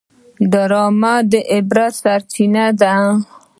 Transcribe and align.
ډرامه 0.51 1.13
د 1.31 1.33
عبرت 1.53 1.93
سرچینه 2.03 2.65
ده 2.79 2.93